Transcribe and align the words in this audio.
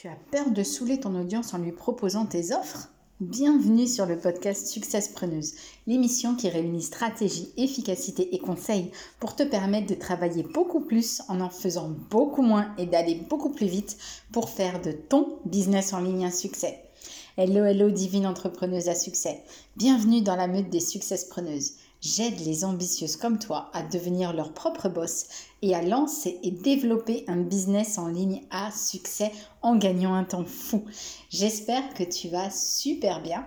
Tu 0.00 0.06
as 0.06 0.16
peur 0.30 0.52
de 0.52 0.62
saouler 0.62 1.00
ton 1.00 1.20
audience 1.20 1.54
en 1.54 1.58
lui 1.58 1.72
proposant 1.72 2.24
tes 2.24 2.54
offres? 2.54 2.88
Bienvenue 3.18 3.88
sur 3.88 4.06
le 4.06 4.16
podcast 4.16 4.68
Success 4.68 5.08
Preneuse, 5.08 5.54
l'émission 5.88 6.36
qui 6.36 6.48
réunit 6.48 6.82
stratégie, 6.82 7.52
efficacité 7.56 8.32
et 8.32 8.38
conseils 8.38 8.92
pour 9.18 9.34
te 9.34 9.42
permettre 9.42 9.88
de 9.88 9.96
travailler 9.96 10.44
beaucoup 10.44 10.82
plus 10.82 11.20
en 11.26 11.40
en 11.40 11.50
faisant 11.50 11.90
beaucoup 12.10 12.42
moins 12.42 12.72
et 12.78 12.86
d'aller 12.86 13.16
beaucoup 13.28 13.50
plus 13.50 13.66
vite 13.66 13.98
pour 14.30 14.50
faire 14.50 14.80
de 14.80 14.92
ton 14.92 15.40
business 15.46 15.92
en 15.92 15.98
ligne 15.98 16.26
un 16.26 16.30
succès. 16.30 16.78
Hello, 17.36 17.64
hello, 17.64 17.90
divine 17.90 18.28
entrepreneuse 18.28 18.88
à 18.88 18.94
succès. 18.94 19.42
Bienvenue 19.74 20.22
dans 20.22 20.36
la 20.36 20.46
meute 20.46 20.70
des 20.70 20.78
Success 20.78 21.24
Preneuses. 21.24 21.72
J'aide 22.00 22.38
les 22.46 22.64
ambitieuses 22.64 23.16
comme 23.16 23.40
toi 23.40 23.70
à 23.72 23.82
devenir 23.82 24.32
leur 24.32 24.52
propre 24.52 24.88
boss 24.88 25.26
et 25.62 25.74
à 25.74 25.82
lancer 25.82 26.38
et 26.44 26.52
développer 26.52 27.24
un 27.26 27.38
business 27.38 27.98
en 27.98 28.06
ligne 28.06 28.42
à 28.50 28.70
succès 28.70 29.32
en 29.62 29.76
gagnant 29.76 30.14
un 30.14 30.22
temps 30.22 30.44
fou. 30.44 30.84
J'espère 31.28 31.92
que 31.94 32.04
tu 32.04 32.28
vas 32.28 32.50
super 32.50 33.20
bien. 33.20 33.44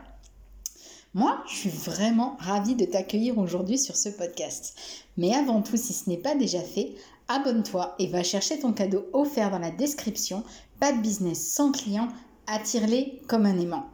Moi, 1.14 1.42
je 1.48 1.56
suis 1.56 1.70
vraiment 1.70 2.36
ravie 2.40 2.76
de 2.76 2.86
t'accueillir 2.86 3.38
aujourd'hui 3.38 3.78
sur 3.78 3.96
ce 3.96 4.10
podcast. 4.10 4.78
Mais 5.16 5.34
avant 5.34 5.62
tout, 5.62 5.78
si 5.78 5.94
ce 5.94 6.10
n'est 6.10 6.18
pas 6.18 6.36
déjà 6.36 6.62
fait, 6.62 6.96
abonne-toi 7.30 7.96
et 8.00 8.08
va 8.08 8.24
chercher 8.24 8.60
ton 8.60 8.74
cadeau 8.74 9.06
offert 9.14 9.52
dans 9.52 9.60
la 9.60 9.72
description. 9.72 10.44
Pas 10.80 10.92
de 10.92 11.02
business 11.02 11.54
sans 11.54 11.72
client, 11.72 12.10
attire-les 12.48 13.22
comme 13.28 13.46
un 13.46 13.58
aimant. 13.60 13.86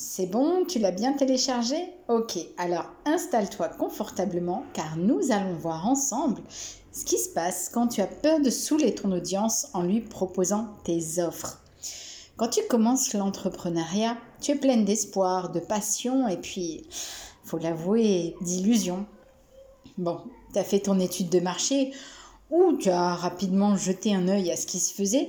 C'est 0.00 0.26
bon, 0.26 0.64
tu 0.64 0.78
l'as 0.78 0.92
bien 0.92 1.14
téléchargé? 1.14 1.92
Ok, 2.06 2.38
alors 2.56 2.84
installe-toi 3.04 3.66
confortablement 3.66 4.62
car 4.72 4.96
nous 4.96 5.32
allons 5.32 5.56
voir 5.56 5.88
ensemble 5.88 6.40
ce 6.92 7.04
qui 7.04 7.18
se 7.18 7.30
passe 7.30 7.68
quand 7.68 7.88
tu 7.88 8.00
as 8.00 8.06
peur 8.06 8.38
de 8.38 8.48
saouler 8.48 8.94
ton 8.94 9.10
audience 9.10 9.66
en 9.74 9.82
lui 9.82 10.00
proposant 10.00 10.68
tes 10.84 11.20
offres. 11.20 11.60
Quand 12.36 12.46
tu 12.46 12.60
commences 12.70 13.12
l'entrepreneuriat, 13.12 14.16
tu 14.40 14.52
es 14.52 14.54
pleine 14.54 14.84
d'espoir, 14.84 15.50
de 15.50 15.58
passion 15.58 16.28
et 16.28 16.36
puis, 16.36 16.86
faut 17.42 17.58
l'avouer, 17.58 18.36
d'illusion. 18.40 19.04
Bon, 19.96 20.20
tu 20.52 20.60
as 20.60 20.64
fait 20.64 20.78
ton 20.78 21.00
étude 21.00 21.28
de 21.28 21.40
marché 21.40 21.90
ou 22.52 22.74
tu 22.74 22.88
as 22.88 23.16
rapidement 23.16 23.76
jeté 23.76 24.14
un 24.14 24.28
œil 24.28 24.52
à 24.52 24.56
ce 24.56 24.66
qui 24.68 24.78
se 24.78 24.94
faisait 24.94 25.26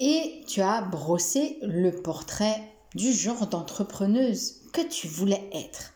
et 0.00 0.42
tu 0.46 0.60
as 0.60 0.82
brossé 0.82 1.56
le 1.62 1.92
portrait 1.92 2.75
du 2.94 3.12
genre 3.12 3.46
d'entrepreneuse 3.46 4.62
que 4.72 4.82
tu 4.82 5.08
voulais 5.08 5.50
être. 5.52 5.94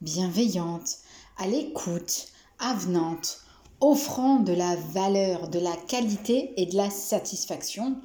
Bienveillante, 0.00 0.98
à 1.38 1.46
l'écoute, 1.46 2.28
avenante, 2.58 3.42
offrant 3.80 4.38
de 4.38 4.52
la 4.52 4.76
valeur, 4.76 5.48
de 5.48 5.58
la 5.58 5.76
qualité 5.88 6.52
et 6.56 6.66
de 6.66 6.76
la 6.76 6.90
satisfaction. 6.90 7.96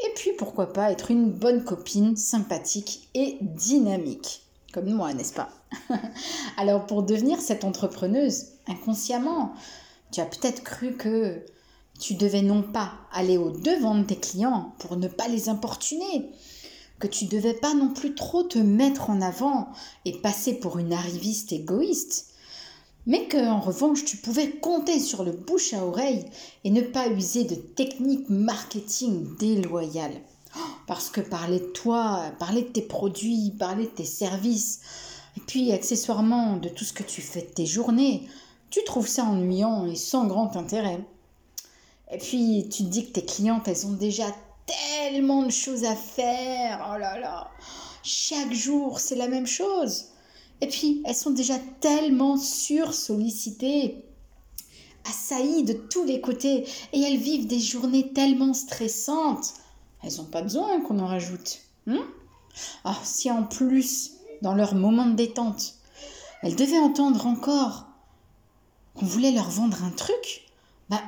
Et 0.00 0.10
puis 0.14 0.30
pourquoi 0.38 0.72
pas 0.72 0.92
être 0.92 1.10
une 1.10 1.30
bonne 1.30 1.64
copine, 1.64 2.16
sympathique 2.16 3.08
et 3.14 3.38
dynamique. 3.40 4.42
Comme 4.72 4.90
moi, 4.90 5.12
n'est-ce 5.12 5.34
pas? 5.34 5.50
Alors 6.56 6.86
pour 6.86 7.02
devenir 7.02 7.40
cette 7.40 7.64
entrepreneuse, 7.64 8.46
inconsciemment, 8.66 9.54
tu 10.12 10.20
as 10.20 10.26
peut-être 10.26 10.62
cru 10.62 10.96
que 10.96 11.44
tu 11.98 12.14
devais 12.14 12.42
non 12.42 12.62
pas 12.62 12.92
aller 13.12 13.38
au 13.38 13.50
devant 13.50 13.96
de 13.96 14.04
tes 14.04 14.16
clients 14.16 14.72
pour 14.78 14.96
ne 14.96 15.08
pas 15.08 15.28
les 15.28 15.48
importuner, 15.48 16.30
que 16.98 17.06
tu 17.06 17.26
devais 17.26 17.54
pas 17.54 17.74
non 17.74 17.88
plus 17.88 18.14
trop 18.14 18.42
te 18.42 18.58
mettre 18.58 19.10
en 19.10 19.20
avant 19.20 19.68
et 20.04 20.18
passer 20.18 20.54
pour 20.54 20.78
une 20.78 20.92
arriviste 20.92 21.52
égoïste, 21.52 22.26
mais 23.06 23.26
que 23.26 23.48
en 23.48 23.60
revanche 23.60 24.04
tu 24.04 24.16
pouvais 24.16 24.50
compter 24.50 25.00
sur 25.00 25.24
le 25.24 25.32
bouche 25.32 25.72
à 25.72 25.84
oreille 25.84 26.24
et 26.64 26.70
ne 26.70 26.82
pas 26.82 27.08
user 27.08 27.44
de 27.44 27.54
techniques 27.54 28.28
marketing 28.28 29.36
déloyales. 29.36 30.20
Parce 30.86 31.10
que 31.10 31.20
parler 31.20 31.60
de 31.60 31.66
toi, 31.66 32.32
parler 32.38 32.62
de 32.62 32.68
tes 32.68 32.82
produits, 32.82 33.52
parler 33.58 33.84
de 33.84 33.90
tes 33.90 34.04
services, 34.04 34.80
et 35.36 35.40
puis 35.40 35.72
accessoirement 35.72 36.56
de 36.56 36.68
tout 36.68 36.84
ce 36.84 36.92
que 36.92 37.02
tu 37.02 37.20
fais 37.20 37.42
de 37.42 37.46
tes 37.46 37.66
journées, 37.66 38.26
tu 38.70 38.82
trouves 38.84 39.06
ça 39.06 39.24
ennuyant 39.24 39.86
et 39.86 39.94
sans 39.94 40.26
grand 40.26 40.56
intérêt. 40.56 41.00
Et 42.10 42.18
puis 42.18 42.68
tu 42.70 42.84
te 42.84 42.88
dis 42.88 43.06
que 43.06 43.12
tes 43.12 43.24
clientes, 43.24 43.68
elles 43.68 43.86
ont 43.86 43.92
déjà 43.92 44.24
tellement 45.10 45.42
de 45.42 45.50
choses 45.50 45.84
à 45.84 45.94
faire. 45.94 46.90
Oh 46.92 46.98
là 46.98 47.18
là. 47.18 47.50
Chaque 48.02 48.52
jour, 48.52 49.00
c'est 49.00 49.16
la 49.16 49.28
même 49.28 49.46
chose. 49.46 50.06
Et 50.60 50.66
puis, 50.66 51.02
elles 51.04 51.14
sont 51.14 51.30
déjà 51.30 51.58
tellement 51.80 52.36
sursollicitées, 52.36 54.04
assaillies 55.08 55.62
de 55.62 55.72
tous 55.72 56.04
les 56.04 56.20
côtés, 56.20 56.66
et 56.92 57.00
elles 57.00 57.18
vivent 57.18 57.46
des 57.46 57.60
journées 57.60 58.12
tellement 58.12 58.54
stressantes. 58.54 59.54
Elles 60.02 60.16
n'ont 60.16 60.24
pas 60.24 60.42
besoin 60.42 60.80
qu'on 60.80 60.98
en 60.98 61.06
rajoute. 61.06 61.60
Hein? 61.86 62.04
Ah, 62.84 62.98
si 63.04 63.30
en 63.30 63.44
plus, 63.44 64.12
dans 64.42 64.54
leur 64.54 64.74
moment 64.74 65.06
de 65.06 65.14
détente, 65.14 65.74
elles 66.42 66.56
devaient 66.56 66.78
entendre 66.78 67.26
encore 67.26 67.86
qu'on 68.94 69.06
voulait 69.06 69.32
leur 69.32 69.48
vendre 69.48 69.84
un 69.84 69.90
truc, 69.90 70.46
bah 70.88 71.02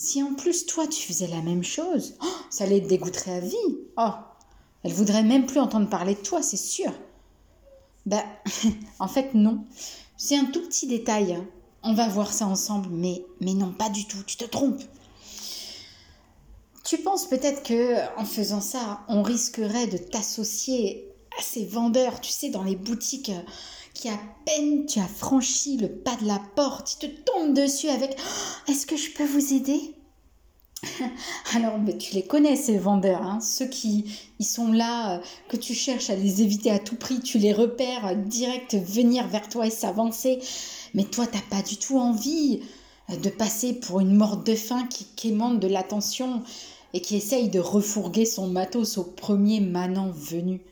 si 0.00 0.22
en 0.22 0.32
plus 0.32 0.64
toi 0.64 0.86
tu 0.86 1.06
faisais 1.06 1.26
la 1.26 1.42
même 1.42 1.62
chose, 1.62 2.14
oh, 2.22 2.36
ça 2.48 2.64
les 2.64 2.80
dégoûterait 2.80 3.34
à 3.34 3.40
vie. 3.40 3.78
Oh, 3.98 4.12
elle 4.82 4.94
voudrait 4.94 5.22
même 5.22 5.44
plus 5.44 5.60
entendre 5.60 5.90
parler 5.90 6.14
de 6.14 6.20
toi, 6.20 6.40
c'est 6.42 6.56
sûr. 6.56 6.90
Ben, 8.06 8.22
en 8.98 9.08
fait, 9.08 9.34
non. 9.34 9.66
C'est 10.16 10.38
un 10.38 10.46
tout 10.46 10.62
petit 10.62 10.86
détail. 10.86 11.34
Hein. 11.34 11.44
On 11.82 11.92
va 11.92 12.08
voir 12.08 12.32
ça 12.32 12.46
ensemble, 12.46 12.88
mais, 12.90 13.26
mais 13.42 13.52
non, 13.52 13.72
pas 13.72 13.90
du 13.90 14.06
tout. 14.06 14.22
Tu 14.26 14.38
te 14.38 14.46
trompes. 14.46 14.82
Tu 16.82 16.96
penses 16.96 17.26
peut-être 17.26 17.62
que 17.62 18.18
en 18.18 18.24
faisant 18.24 18.62
ça, 18.62 19.02
on 19.08 19.20
risquerait 19.20 19.86
de 19.86 19.98
t'associer 19.98 21.12
à 21.38 21.42
ces 21.42 21.66
vendeurs, 21.66 22.22
tu 22.22 22.32
sais, 22.32 22.48
dans 22.48 22.64
les 22.64 22.76
boutiques 22.76 23.32
qui 23.94 24.08
à 24.08 24.18
peine 24.46 24.86
tu 24.86 24.98
as 24.98 25.08
franchi 25.08 25.76
le 25.76 25.88
pas 25.88 26.16
de 26.16 26.26
la 26.26 26.40
porte, 26.56 26.94
ils 26.94 27.08
te 27.08 27.22
tombent 27.22 27.54
dessus 27.54 27.88
avec 27.88 28.16
Est-ce 28.68 28.86
que 28.86 28.96
je 28.96 29.10
peux 29.10 29.26
vous 29.26 29.52
aider? 29.52 29.94
Alors, 31.54 31.78
tu 31.98 32.14
les 32.14 32.22
connais, 32.22 32.56
ces 32.56 32.78
vendeurs, 32.78 33.22
hein, 33.22 33.40
ceux 33.40 33.66
qui 33.66 34.06
ils 34.38 34.46
sont 34.46 34.72
là, 34.72 35.16
euh, 35.16 35.22
que 35.48 35.56
tu 35.56 35.74
cherches 35.74 36.08
à 36.08 36.16
les 36.16 36.42
éviter 36.42 36.70
à 36.70 36.78
tout 36.78 36.96
prix, 36.96 37.20
tu 37.20 37.38
les 37.38 37.52
repères 37.52 38.06
euh, 38.06 38.14
direct 38.14 38.74
venir 38.74 39.26
vers 39.28 39.48
toi 39.48 39.66
et 39.66 39.70
s'avancer. 39.70 40.38
Mais 40.94 41.04
toi, 41.04 41.26
t'as 41.26 41.42
pas 41.54 41.62
du 41.62 41.76
tout 41.76 41.98
envie 41.98 42.60
euh, 43.10 43.16
de 43.16 43.28
passer 43.28 43.74
pour 43.74 44.00
une 44.00 44.14
morte 44.14 44.46
de 44.46 44.54
faim 44.54 44.86
qui 44.88 45.04
quémande 45.16 45.60
de 45.60 45.68
l'attention 45.68 46.42
et 46.94 47.00
qui 47.00 47.16
essaye 47.16 47.50
de 47.50 47.60
refourguer 47.60 48.24
son 48.24 48.48
matos 48.48 48.98
au 48.98 49.04
premier 49.04 49.60
manant 49.60 50.10
venu. 50.10 50.62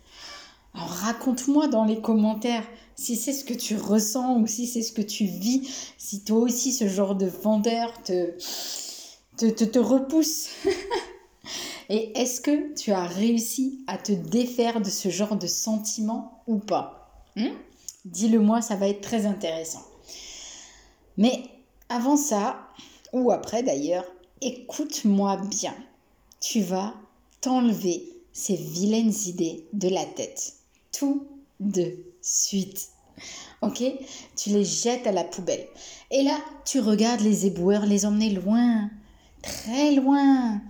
Raconte-moi 0.79 1.69
dans 1.69 1.85
les 1.85 2.01
commentaires 2.01 2.67
si 2.95 3.17
c'est 3.17 3.33
ce 3.33 3.45
que 3.45 3.55
tu 3.55 3.77
ressens 3.77 4.39
ou 4.41 4.47
si 4.47 4.67
c'est 4.67 4.83
ce 4.83 4.93
que 4.93 5.03
tu 5.03 5.25
vis, 5.25 5.93
si 5.99 6.25
toi 6.25 6.39
aussi 6.39 6.73
ce 6.73 6.89
genre 6.89 7.15
de 7.15 7.27
vendeur 7.27 7.93
te, 8.03 8.33
te, 9.37 9.65
te, 9.65 9.79
repousse. 9.79 10.49
Et 11.89 12.19
est-ce 12.19 12.41
que 12.41 12.75
tu 12.75 12.93
as 12.93 13.07
réussi 13.07 13.85
à 13.87 13.97
te 13.97 14.13
défaire 14.13 14.81
de 14.81 14.91
ce 14.91 15.09
genre 15.09 15.37
de 15.37 15.47
sentiment 15.47 16.43
ou 16.47 16.59
pas? 16.59 17.23
Hmm? 17.37 17.55
Dis-le 18.05 18.41
moi, 18.41 18.61
ça 18.61 18.77
va 18.77 18.89
être 18.89 19.01
très 19.01 19.27
intéressant. 19.27 19.85
Mais 21.17 21.45
avant 21.89 22.17
ça, 22.17 22.69
ou 23.13 23.31
après 23.31 23.63
d'ailleurs, 23.63 24.05
écoute-moi 24.41 25.37
bien. 25.37 25.75
Tu 26.41 26.63
vas 26.63 26.95
t'enlever 27.41 28.09
ces 28.33 28.57
vilaines 28.57 29.15
idées 29.27 29.67
de 29.73 29.89
la 29.89 30.05
tête. 30.05 30.58
Tout 30.93 31.27
de 31.61 31.97
suite. 32.23 32.89
Ok? 33.63 33.83
Tu 34.37 34.51
les 34.51 34.65
jettes 34.65 35.07
à 35.07 35.13
la 35.13 35.25
poubelle. 35.25 35.67
Et 36.11 36.23
là, 36.23 36.39
tu 36.65 36.81
regardes 36.81 37.21
les 37.21 37.47
éboueurs 37.47 37.87
les 37.87 38.07
emmener 38.07 38.31
loin, 38.31 38.91
très 39.43 39.93
loin, 39.93 40.61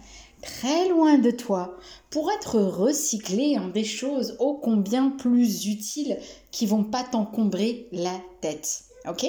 très 0.42 0.88
loin 0.88 1.18
de 1.18 1.30
toi, 1.30 1.76
pour 2.10 2.30
être 2.32 2.58
recyclés 2.58 3.58
en 3.58 3.68
des 3.68 3.84
choses 3.84 4.36
ô 4.38 4.54
combien 4.54 5.10
plus 5.10 5.66
utiles 5.66 6.18
qui 6.50 6.66
vont 6.66 6.84
pas 6.84 7.04
t'encombrer 7.04 7.88
la 7.92 8.18
tête. 8.40 8.84
Ok? 9.08 9.26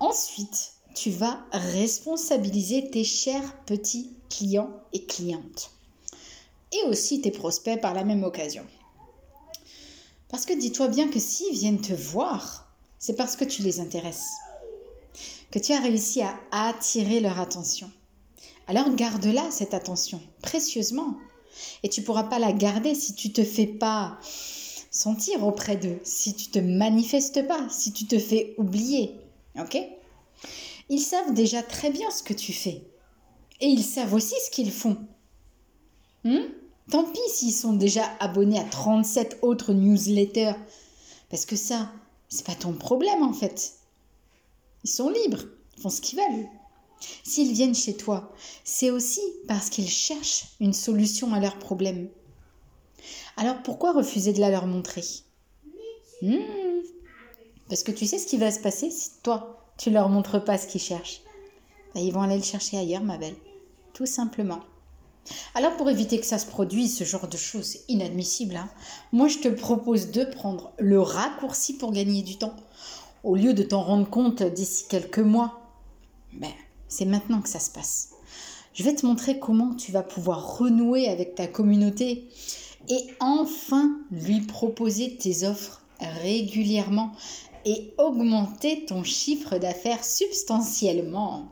Ensuite, 0.00 0.72
tu 0.94 1.10
vas 1.10 1.44
responsabiliser 1.52 2.90
tes 2.90 3.04
chers 3.04 3.56
petits 3.64 4.10
clients 4.28 4.70
et 4.92 5.04
clientes. 5.04 5.70
Et 6.72 6.88
aussi 6.88 7.20
tes 7.20 7.30
prospects 7.30 7.80
par 7.80 7.94
la 7.94 8.04
même 8.04 8.24
occasion. 8.24 8.64
Parce 10.34 10.46
que 10.46 10.52
dis-toi 10.52 10.88
bien 10.88 11.06
que 11.06 11.20
s'ils 11.20 11.54
viennent 11.54 11.80
te 11.80 11.92
voir, 11.92 12.68
c'est 12.98 13.14
parce 13.14 13.36
que 13.36 13.44
tu 13.44 13.62
les 13.62 13.78
intéresses, 13.78 14.32
que 15.52 15.60
tu 15.60 15.72
as 15.72 15.78
réussi 15.78 16.22
à 16.22 16.36
attirer 16.50 17.20
leur 17.20 17.38
attention. 17.38 17.88
Alors 18.66 18.92
garde-la, 18.96 19.48
cette 19.52 19.74
attention, 19.74 20.20
précieusement. 20.42 21.14
Et 21.84 21.88
tu 21.88 22.02
pourras 22.02 22.24
pas 22.24 22.40
la 22.40 22.50
garder 22.50 22.96
si 22.96 23.14
tu 23.14 23.32
te 23.32 23.44
fais 23.44 23.68
pas 23.68 24.18
sentir 24.90 25.46
auprès 25.46 25.76
d'eux, 25.76 26.00
si 26.02 26.34
tu 26.34 26.48
te 26.48 26.58
manifestes 26.58 27.46
pas, 27.46 27.68
si 27.70 27.92
tu 27.92 28.06
te 28.06 28.18
fais 28.18 28.56
oublier. 28.58 29.14
Ok? 29.60 29.78
Ils 30.88 30.98
savent 30.98 31.32
déjà 31.32 31.62
très 31.62 31.90
bien 31.90 32.10
ce 32.10 32.24
que 32.24 32.34
tu 32.34 32.52
fais. 32.52 32.82
Et 33.60 33.68
ils 33.68 33.84
savent 33.84 34.14
aussi 34.14 34.34
ce 34.44 34.50
qu'ils 34.50 34.72
font. 34.72 34.98
Hmm? 36.24 36.48
Tant 36.90 37.04
pis 37.04 37.20
s'ils 37.28 37.54
sont 37.54 37.72
déjà 37.72 38.04
abonnés 38.20 38.58
à 38.58 38.64
37 38.64 39.38
autres 39.42 39.72
newsletters. 39.72 40.54
Parce 41.30 41.46
que 41.46 41.56
ça, 41.56 41.90
c'est 42.28 42.46
pas 42.46 42.54
ton 42.54 42.72
problème 42.72 43.22
en 43.22 43.32
fait. 43.32 43.74
Ils 44.84 44.90
sont 44.90 45.08
libres, 45.08 45.44
ils 45.76 45.82
font 45.82 45.90
ce 45.90 46.00
qu'ils 46.00 46.18
veulent. 46.18 46.48
S'ils 47.22 47.52
viennent 47.52 47.74
chez 47.74 47.96
toi, 47.96 48.32
c'est 48.64 48.90
aussi 48.90 49.20
parce 49.48 49.70
qu'ils 49.70 49.88
cherchent 49.88 50.46
une 50.60 50.72
solution 50.72 51.32
à 51.34 51.40
leurs 51.40 51.58
problèmes. 51.58 52.08
Alors 53.36 53.62
pourquoi 53.62 53.92
refuser 53.92 54.32
de 54.32 54.40
la 54.40 54.50
leur 54.50 54.66
montrer? 54.66 55.04
Hmm. 56.22 56.36
Parce 57.68 57.82
que 57.82 57.92
tu 57.92 58.06
sais 58.06 58.18
ce 58.18 58.26
qui 58.26 58.36
va 58.36 58.50
se 58.50 58.60
passer 58.60 58.90
si 58.90 59.10
toi, 59.22 59.64
tu 59.78 59.90
leur 59.90 60.08
montres 60.08 60.42
pas 60.44 60.58
ce 60.58 60.66
qu'ils 60.66 60.80
cherchent? 60.80 61.22
Ben, 61.94 62.00
ils 62.00 62.12
vont 62.12 62.22
aller 62.22 62.36
le 62.36 62.42
chercher 62.42 62.78
ailleurs, 62.78 63.02
ma 63.02 63.18
belle. 63.18 63.36
Tout 63.92 64.06
simplement. 64.06 64.60
Alors 65.54 65.76
pour 65.76 65.90
éviter 65.90 66.18
que 66.18 66.26
ça 66.26 66.38
se 66.38 66.46
produise, 66.46 66.96
ce 66.96 67.04
genre 67.04 67.28
de 67.28 67.36
choses 67.36 67.78
inadmissibles, 67.88 68.56
hein, 68.56 68.68
moi 69.12 69.28
je 69.28 69.38
te 69.38 69.48
propose 69.48 70.10
de 70.10 70.24
prendre 70.24 70.72
le 70.78 71.00
raccourci 71.00 71.74
pour 71.74 71.92
gagner 71.92 72.22
du 72.22 72.36
temps. 72.36 72.54
Au 73.22 73.36
lieu 73.36 73.54
de 73.54 73.62
t'en 73.62 73.82
rendre 73.82 74.08
compte 74.08 74.42
d'ici 74.42 74.84
quelques 74.88 75.18
mois, 75.18 75.62
ben, 76.32 76.52
c'est 76.88 77.06
maintenant 77.06 77.40
que 77.40 77.48
ça 77.48 77.60
se 77.60 77.70
passe. 77.70 78.10
Je 78.74 78.82
vais 78.82 78.94
te 78.94 79.06
montrer 79.06 79.38
comment 79.38 79.74
tu 79.74 79.92
vas 79.92 80.02
pouvoir 80.02 80.58
renouer 80.58 81.08
avec 81.08 81.34
ta 81.36 81.46
communauté 81.46 82.28
et 82.88 83.06
enfin 83.20 83.98
lui 84.10 84.40
proposer 84.40 85.16
tes 85.16 85.46
offres 85.46 85.82
régulièrement 86.00 87.12
et 87.64 87.94
augmenter 87.98 88.84
ton 88.84 89.04
chiffre 89.04 89.58
d'affaires 89.58 90.04
substantiellement. 90.04 91.48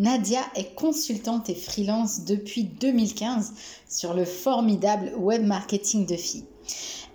Nadia 0.00 0.40
est 0.54 0.74
consultante 0.74 1.50
et 1.50 1.54
freelance 1.54 2.24
depuis 2.24 2.64
2015 2.64 3.52
sur 3.86 4.14
le 4.14 4.24
formidable 4.24 5.12
web 5.18 5.44
marketing 5.44 6.06
de 6.06 6.16
filles. 6.16 6.46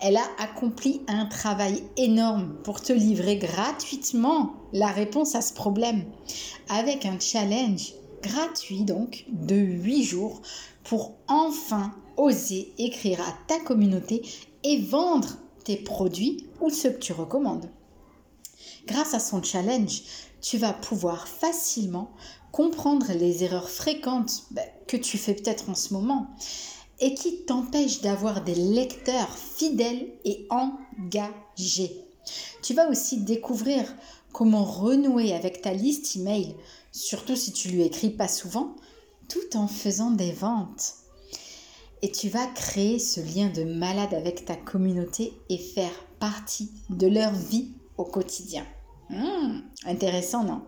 Elle 0.01 0.17
a 0.17 0.27
accompli 0.37 1.01
un 1.07 1.25
travail 1.25 1.81
énorme 1.97 2.53
pour 2.63 2.81
te 2.81 2.93
livrer 2.93 3.37
gratuitement 3.37 4.53
la 4.71 4.89
réponse 4.89 5.33
à 5.33 5.41
ce 5.41 5.53
problème 5.53 6.05
avec 6.69 7.07
un 7.07 7.19
challenge 7.19 7.93
gratuit 8.21 8.83
donc 8.83 9.25
de 9.29 9.55
8 9.55 10.03
jours 10.03 10.43
pour 10.83 11.15
enfin 11.27 11.91
oser 12.17 12.71
écrire 12.77 13.19
à 13.21 13.33
ta 13.47 13.59
communauté 13.61 14.21
et 14.63 14.79
vendre 14.79 15.39
tes 15.63 15.77
produits 15.77 16.45
ou 16.61 16.69
ceux 16.69 16.91
que 16.91 16.99
tu 16.99 17.13
recommandes. 17.13 17.67
Grâce 18.85 19.15
à 19.15 19.19
son 19.19 19.41
challenge, 19.41 20.03
tu 20.39 20.59
vas 20.59 20.73
pouvoir 20.73 21.27
facilement 21.27 22.11
comprendre 22.55 23.11
les 23.11 23.43
erreurs 23.43 23.69
fréquentes 23.69 24.43
bah, 24.51 24.61
que 24.87 24.95
tu 24.95 25.17
fais 25.17 25.33
peut-être 25.33 25.69
en 25.69 25.75
ce 25.75 25.93
moment 25.93 26.29
et 27.01 27.13
qui 27.13 27.43
t'empêchent 27.43 27.99
d'avoir 27.99 28.45
des 28.45 28.55
lecteurs 28.55 29.37
fidèles 29.37 30.07
et 30.23 30.47
engagés. 30.49 31.99
Tu 32.63 32.73
vas 32.73 32.89
aussi 32.89 33.17
découvrir 33.17 33.83
comment 34.31 34.63
renouer 34.63 35.33
avec 35.33 35.63
ta 35.63 35.73
liste 35.73 36.15
email, 36.15 36.55
surtout 36.93 37.35
si 37.35 37.51
tu 37.51 37.67
lui 37.67 37.81
écris 37.81 38.11
pas 38.11 38.29
souvent, 38.29 38.77
tout 39.27 39.57
en 39.57 39.67
faisant 39.67 40.11
des 40.11 40.31
ventes. 40.31 40.93
Et 42.03 42.09
tu 42.09 42.29
vas 42.29 42.47
créer 42.47 42.99
ce 42.99 43.19
lien 43.19 43.49
de 43.49 43.65
malade 43.65 44.13
avec 44.13 44.45
ta 44.45 44.55
communauté 44.55 45.33
et 45.49 45.57
faire 45.57 46.05
partie 46.21 46.71
de 46.89 47.07
leur 47.07 47.33
vie 47.33 47.73
au 47.97 48.05
quotidien. 48.05 48.65
Hmm, 49.09 49.59
intéressant, 49.85 50.43
non? 50.43 50.63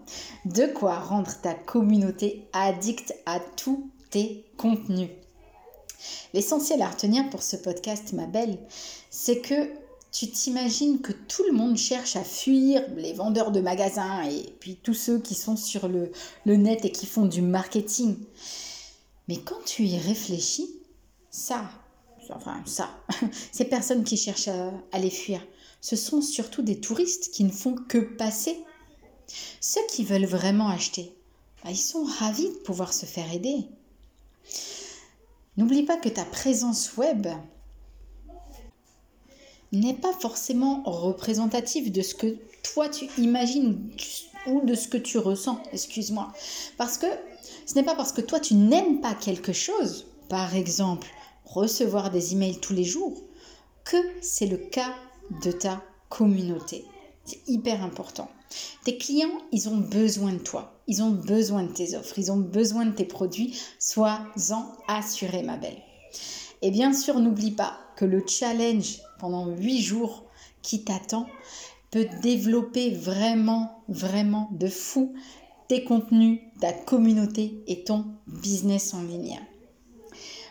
De 0.45 0.67
quoi 0.67 0.99
rendre 0.99 1.33
ta 1.41 1.53
communauté 1.53 2.47
addicte 2.53 3.15
à 3.25 3.39
tous 3.39 3.89
tes 4.11 4.45
contenus? 4.57 5.09
L'essentiel 6.33 6.81
à 6.81 6.89
retenir 6.89 7.29
pour 7.29 7.41
ce 7.41 7.55
podcast, 7.55 8.13
ma 8.13 8.27
belle, 8.27 8.59
c'est 9.09 9.41
que 9.41 9.71
tu 10.11 10.29
t'imagines 10.29 11.01
que 11.01 11.11
tout 11.11 11.43
le 11.49 11.53
monde 11.53 11.77
cherche 11.77 12.15
à 12.15 12.23
fuir 12.23 12.83
les 12.95 13.13
vendeurs 13.13 13.51
de 13.51 13.59
magasins 13.59 14.23
et 14.23 14.55
puis 14.59 14.75
tous 14.81 14.93
ceux 14.93 15.19
qui 15.19 15.35
sont 15.35 15.57
sur 15.57 15.87
le, 15.87 16.11
net 16.45 16.85
et 16.85 16.91
qui 16.91 17.05
font 17.05 17.25
du 17.25 17.41
marketing. 17.41 18.17
Mais 19.27 19.37
quand 19.37 19.63
tu 19.65 19.83
y 19.83 19.97
réfléchis, 19.97 20.69
ça, 21.29 21.69
enfin 22.29 22.61
ça, 22.65 22.89
ces 23.51 23.65
personnes 23.65 24.03
qui 24.03 24.17
cherchent 24.17 24.47
à 24.47 24.99
les 24.99 25.09
fuir, 25.09 25.41
ce 25.87 25.95
sont 25.95 26.21
surtout 26.21 26.63
des 26.63 26.81
touristes 26.81 27.31
qui 27.31 27.45
ne 27.45 27.49
font 27.49 27.73
que 27.73 27.99
passer. 27.99 28.61
Ceux 29.61 29.79
qui 29.89 30.03
veulent 30.03 30.25
vraiment 30.25 30.67
acheter, 30.67 31.13
bah, 31.63 31.71
ils 31.71 31.77
sont 31.77 32.03
ravis 32.03 32.49
de 32.49 32.57
pouvoir 32.65 32.91
se 32.91 33.05
faire 33.05 33.31
aider. 33.31 33.63
N'oublie 35.55 35.83
pas 35.83 35.95
que 35.95 36.09
ta 36.09 36.25
présence 36.25 36.97
web 36.97 37.27
n'est 39.71 39.93
pas 39.93 40.11
forcément 40.11 40.83
représentative 40.83 41.89
de 41.89 42.01
ce 42.01 42.15
que 42.15 42.37
toi 42.63 42.89
tu 42.89 43.05
imagines 43.17 43.89
ou 44.45 44.65
de 44.65 44.75
ce 44.75 44.89
que 44.89 44.97
tu 44.97 45.17
ressens, 45.19 45.63
excuse-moi. 45.71 46.33
Parce 46.77 46.97
que 46.97 47.07
ce 47.65 47.75
n'est 47.75 47.83
pas 47.83 47.95
parce 47.95 48.11
que 48.11 48.19
toi 48.19 48.41
tu 48.41 48.55
n'aimes 48.55 48.99
pas 48.99 49.15
quelque 49.15 49.53
chose, 49.53 50.05
par 50.27 50.53
exemple 50.53 51.07
recevoir 51.45 52.11
des 52.11 52.33
emails 52.33 52.59
tous 52.59 52.73
les 52.73 52.83
jours, 52.83 53.23
que 53.85 53.95
c'est 54.21 54.47
le 54.47 54.57
cas 54.57 54.93
de 55.43 55.51
ta 55.51 55.83
communauté. 56.09 56.85
C'est 57.25 57.47
hyper 57.47 57.83
important. 57.83 58.29
Tes 58.83 58.97
clients, 58.97 59.41
ils 59.51 59.67
ont 59.67 59.77
besoin 59.77 60.33
de 60.33 60.39
toi. 60.39 60.79
Ils 60.87 61.03
ont 61.03 61.11
besoin 61.11 61.63
de 61.63 61.73
tes 61.73 61.95
offres. 61.97 62.17
Ils 62.17 62.31
ont 62.31 62.37
besoin 62.37 62.85
de 62.85 62.91
tes 62.91 63.05
produits. 63.05 63.59
Sois-en 63.79 64.71
assuré, 64.87 65.43
ma 65.43 65.57
belle. 65.57 65.81
Et 66.61 66.71
bien 66.71 66.93
sûr, 66.93 67.19
n'oublie 67.19 67.51
pas 67.51 67.77
que 67.97 68.05
le 68.05 68.23
challenge 68.25 68.99
pendant 69.19 69.47
8 69.47 69.81
jours 69.81 70.23
qui 70.61 70.83
t'attend 70.83 71.27
peut 71.91 72.07
développer 72.21 72.91
vraiment, 72.91 73.83
vraiment 73.89 74.49
de 74.51 74.67
fou 74.67 75.13
tes 75.67 75.83
contenus, 75.83 76.39
ta 76.61 76.71
communauté 76.71 77.61
et 77.67 77.83
ton 77.83 78.05
business 78.27 78.93
en 78.93 79.03
ligne. 79.03 79.39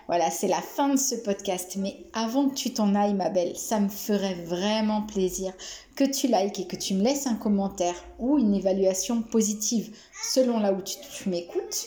Voilà, 0.09 0.31
c'est 0.31 0.47
la 0.47 0.63
fin 0.63 0.89
de 0.89 0.99
ce 0.99 1.17
podcast. 1.17 1.77
Mais 1.77 1.97
avant 2.13 2.49
que 2.49 2.55
tu 2.55 2.73
t'en 2.73 2.95
ailles, 2.95 3.15
ma 3.15 3.29
belle, 3.29 3.57
ça 3.57 3.81
me 3.81 3.89
ferait 3.89 4.35
vraiment 4.45 5.03
plaisir 5.03 5.53
que 5.97 6.05
tu 6.05 6.29
likes 6.29 6.61
et 6.61 6.67
que 6.67 6.77
tu 6.77 6.95
me 6.95 7.03
laisses 7.03 7.27
un 7.27 7.35
commentaire 7.35 7.97
ou 8.19 8.39
une 8.39 8.55
évaluation 8.55 9.23
positive 9.23 9.95
selon 10.33 10.61
là 10.61 10.73
où 10.73 10.81
tu, 10.83 11.29
m'écoutes 11.29 11.87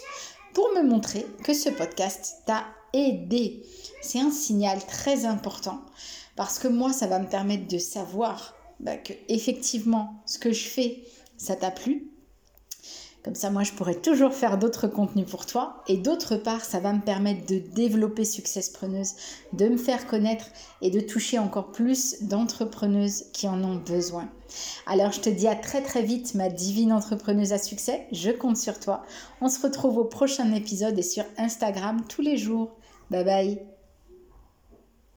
pour 0.54 0.70
me 0.76 0.84
montrer 0.84 1.26
que 1.44 1.54
ce 1.54 1.70
podcast 1.70 2.42
t'a 2.46 2.66
aidé. 2.92 3.64
C'est 4.02 4.20
un 4.20 4.32
signal 4.32 4.86
très 4.86 5.26
important 5.26 5.80
parce 6.36 6.60
que 6.60 6.68
moi, 6.68 6.92
ça 6.92 7.08
va 7.08 7.20
me 7.20 7.30
permettre 7.30 7.68
de 7.68 7.78
savoir 7.78 8.56
bah, 8.82 8.98
que 8.98 9.14
effectivement, 9.30 10.22
ce 10.26 10.40
que 10.40 10.52
je 10.52 10.68
fais, 10.68 11.04
ça 11.38 11.56
t'a 11.56 11.72
plu 11.72 12.12
comme 13.24 13.36
ça, 13.36 13.50
moi, 13.50 13.64
je 13.64 13.74
pourrais 13.74 13.96
toujours 13.96 14.34
faire 14.34 14.58
d'autres 14.58 14.88
contenus 14.88 15.30
pour 15.30 15.46
toi. 15.46 15.84
Et 15.88 15.98
d'autre 15.98 16.38
part, 16.38 16.64
ça 16.64 16.80
va 16.80 16.94
me 16.94 17.02
permettre 17.02 17.46
de 17.48 17.60
développer 17.60 18.24
Success 18.24 18.70
Preneuse, 18.70 19.14
de 19.54 19.68
me 19.68 19.78
faire 19.78 20.08
connaître 20.08 20.46
et 20.82 20.90
de 20.90 21.02
toucher 21.02 21.38
encore 21.38 21.72
plus 21.72 22.24
d'entrepreneuses 22.24 23.26
qui 23.34 23.48
en 23.48 23.62
ont 23.64 23.76
besoin. 23.76 24.30
Alors, 24.88 25.12
je 25.12 25.20
te 25.20 25.30
dis 25.30 25.48
à 25.48 25.56
très 25.56 25.82
très 25.82 26.02
vite, 26.02 26.34
ma 26.36 26.50
divine 26.50 26.94
entrepreneuse 26.94 27.52
à 27.52 27.58
succès. 27.58 28.08
Je 28.12 28.32
compte 28.32 28.58
sur 28.58 28.80
toi. 28.80 29.04
On 29.42 29.50
se 29.50 29.62
retrouve 29.62 29.98
au 29.98 30.06
prochain 30.06 30.54
épisode 30.54 30.98
et 30.98 31.04
sur 31.04 31.26
Instagram 31.38 32.02
tous 32.08 32.22
les 32.22 32.38
jours. 32.38 32.72
Bye 33.12 33.26
bye 33.26 33.79